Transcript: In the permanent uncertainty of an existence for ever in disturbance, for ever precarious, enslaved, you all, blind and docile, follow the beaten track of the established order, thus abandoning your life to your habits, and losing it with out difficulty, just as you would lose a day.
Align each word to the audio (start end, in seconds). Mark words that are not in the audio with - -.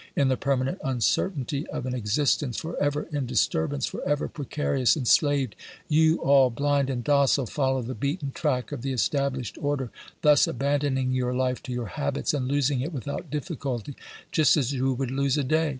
In 0.15 0.29
the 0.29 0.35
permanent 0.35 0.79
uncertainty 0.83 1.67
of 1.67 1.85
an 1.85 1.93
existence 1.93 2.57
for 2.57 2.75
ever 2.77 3.03
in 3.11 3.27
disturbance, 3.27 3.85
for 3.85 4.01
ever 4.03 4.27
precarious, 4.27 4.97
enslaved, 4.97 5.55
you 5.87 6.17
all, 6.23 6.49
blind 6.49 6.89
and 6.89 7.03
docile, 7.03 7.45
follow 7.45 7.83
the 7.83 7.93
beaten 7.93 8.31
track 8.31 8.71
of 8.71 8.81
the 8.81 8.93
established 8.93 9.59
order, 9.61 9.91
thus 10.23 10.47
abandoning 10.47 11.11
your 11.11 11.35
life 11.35 11.61
to 11.61 11.71
your 11.71 11.85
habits, 11.85 12.33
and 12.33 12.47
losing 12.47 12.81
it 12.81 12.91
with 12.91 13.07
out 13.07 13.29
difficulty, 13.29 13.95
just 14.31 14.57
as 14.57 14.73
you 14.73 14.91
would 14.91 15.11
lose 15.11 15.37
a 15.37 15.43
day. 15.43 15.69